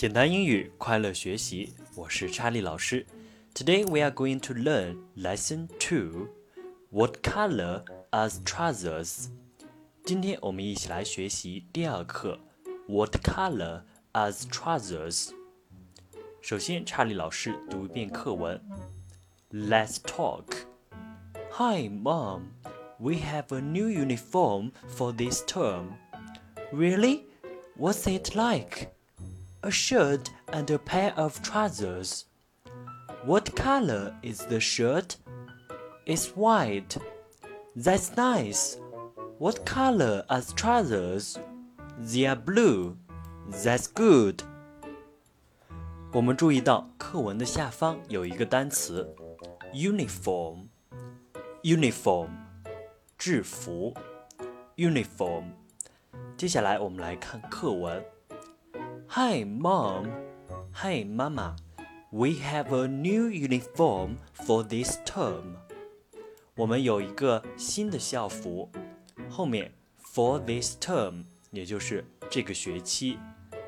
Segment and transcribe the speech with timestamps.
[0.00, 1.74] 简单英语，快乐学习。
[1.94, 3.06] 我是查理老师。
[3.54, 6.28] Today we are going to learn lesson two.
[6.90, 9.28] What color are trousers?
[10.04, 12.38] 今天我们一起来学习第二课。
[12.86, 13.82] What color
[14.12, 15.30] are trousers?
[16.42, 18.60] 首先，查理老师读一遍课文。
[19.50, 20.44] Let's talk.
[21.52, 22.50] Hi, Mom.
[22.98, 25.94] We have a new uniform for this term.
[26.72, 27.24] Really?
[27.78, 28.90] What's it like?
[29.62, 32.26] A shirt and a pair of trousers.
[33.24, 35.16] What color is the shirt?
[36.06, 36.96] It's white.
[37.74, 38.78] That's nice.
[39.38, 41.36] What color are trousers?
[41.98, 42.96] They are blue.
[43.50, 44.44] That's good.
[46.12, 49.14] 我们注意到课文的下方有一个单词
[49.74, 52.28] uniform。uniform
[53.18, 53.92] 制服
[54.76, 55.46] uniform。
[56.36, 58.04] 接下来我们来看课文。
[59.13, 60.07] Hi, Mom.
[60.71, 61.57] Hi, 妈妈。
[62.11, 65.57] We have a new uniform for this term.
[66.55, 68.71] 我们有一个新的校服。
[69.29, 73.19] 后面 for this term，也就是这个学期。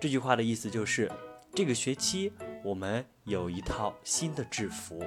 [0.00, 1.08] 这句话的意思就是
[1.54, 2.32] 这个学期
[2.64, 4.98] 我们有一套新的制服。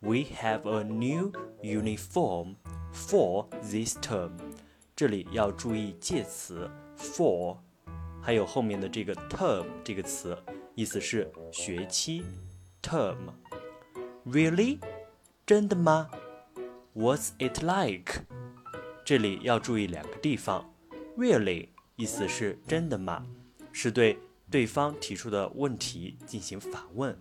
[0.00, 1.30] We have a new
[1.62, 2.56] uniform
[2.92, 4.32] for this term.
[4.96, 6.68] 这里要注意介词
[6.98, 7.58] for。
[8.24, 10.34] 还有后面的这个 term 这个词，
[10.74, 12.24] 意思是学期
[12.82, 13.18] term。
[14.24, 14.78] Really？
[15.44, 16.10] 真的吗
[16.94, 18.22] ？What's it like？
[19.04, 20.72] 这里要注意两个地方。
[21.18, 23.26] Really 意思是真的吗？
[23.72, 24.18] 是对
[24.50, 27.14] 对方提出的问题进行反问。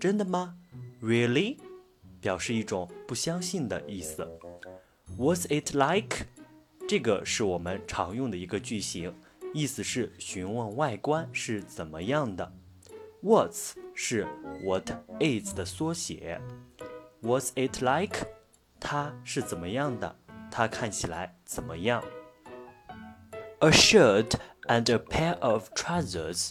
[0.00, 0.56] 真的吗
[1.00, 1.58] ？Really？
[2.20, 4.28] 表示一种不相信的意思。
[5.16, 6.26] What's it like？
[6.88, 9.14] 这个是我们常用的一个句型。
[9.54, 12.52] 意思是询问外观是怎么样的。
[13.22, 14.26] What's 是
[14.64, 14.90] What
[15.20, 16.40] is 的缩写。
[17.22, 18.26] What's it like？
[18.78, 20.16] 它是怎么样的？
[20.50, 22.04] 它看起来怎么样
[23.58, 24.34] ？A shirt
[24.64, 26.50] and a pair of trousers。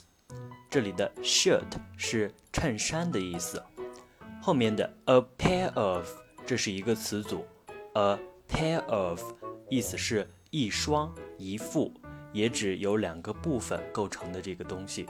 [0.70, 3.64] 这里的 shirt 是衬衫的意思。
[4.42, 6.10] 后面的 a pair of
[6.46, 7.46] 这是一个词组。
[7.94, 9.22] A pair of
[9.70, 11.94] 意思是一双一副。
[12.34, 15.06] 也指由两个部分构成的这个东西，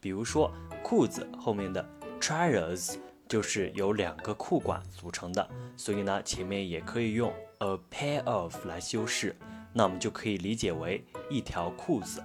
[0.00, 1.84] 比如说裤子后面的
[2.20, 2.96] trousers
[3.28, 9.36] 就是由两个裤管组成的，所以呢前面也可以用 a pair of 来修饰，
[9.72, 12.22] 那我们就可以理解为一条裤子。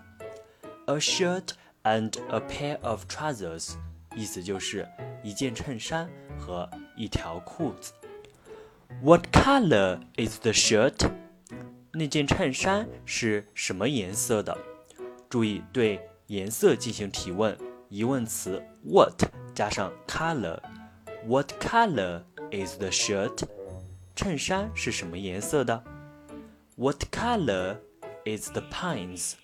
[0.87, 1.49] A shirt
[1.83, 3.75] and a pair of trousers
[4.15, 4.87] 意思就是
[5.23, 6.09] 一件衬衫
[6.39, 7.93] 和一条裤子。
[9.01, 11.09] What color is the shirt?
[11.94, 14.56] 那件衬衫是什么颜色的？
[15.28, 17.56] 注意对颜色进行提问，
[17.88, 19.22] 疑问词 what
[19.54, 23.42] 加上 color。What color is the shirt？
[24.16, 25.84] 衬衫是什么颜色的？
[26.76, 27.76] What color
[28.24, 29.34] is the pants？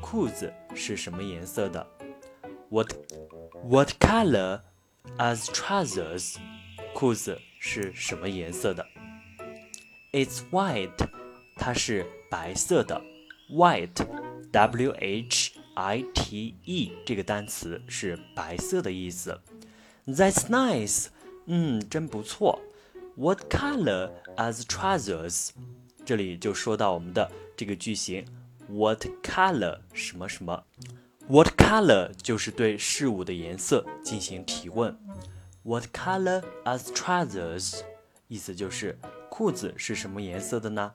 [0.00, 1.86] 裤子是什么颜色的？
[2.68, 2.92] What
[3.64, 4.60] What color
[5.16, 6.36] are trousers？
[6.94, 8.86] 裤子是什么颜色的？
[10.12, 11.08] It's white。
[11.60, 13.00] 它是白色的，
[13.50, 19.40] white，w h i t e 这个单词是白色的意思。
[20.06, 21.06] That's nice，
[21.46, 22.60] 嗯，真不错。
[23.16, 25.50] What color are the trousers？
[26.04, 28.24] 这里就说到我们的这个句型，
[28.68, 30.64] What color 什么什么？
[31.28, 34.96] What color 就是对事物的颜色进行提问。
[35.62, 37.80] What color are the trousers？
[38.28, 40.94] 意思就是裤子是什么颜色的呢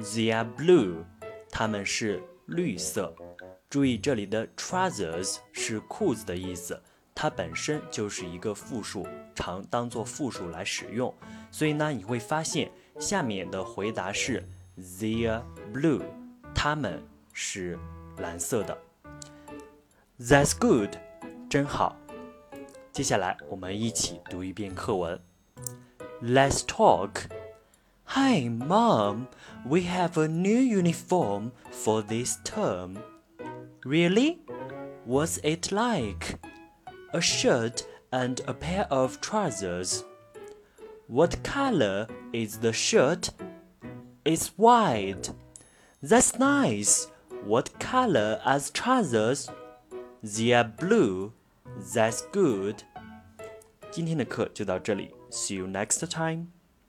[0.00, 1.04] ？They are blue，
[1.50, 3.14] 它们是绿色。
[3.68, 6.80] 注意这里的 trousers 是裤子的意思，
[7.14, 11.14] 它本身就是一个复数，常当做复数来使用。
[11.50, 14.48] 所以呢，你会发现下面的回答是
[14.78, 16.02] They are blue，
[16.54, 17.78] 它们是
[18.18, 18.78] 蓝色的。
[20.18, 20.96] That's good，
[21.50, 21.96] 真好。
[22.90, 25.20] 接下来我们一起读一遍课文。
[26.22, 27.37] Let's talk。
[28.07, 29.27] Hi, Mom.
[29.65, 32.99] We have a new uniform for this term.
[33.83, 34.39] Really?
[35.05, 36.39] What's it like?
[37.13, 40.03] A shirt and a pair of trousers.
[41.07, 43.31] What color is the shirt?
[44.25, 45.31] It's white.
[46.01, 47.07] That's nice.
[47.43, 49.49] What color are the trousers?
[50.21, 51.33] They are blue.
[51.93, 52.83] That's good.
[53.91, 55.11] 今天的课就到这里。
[55.29, 56.47] See you next time.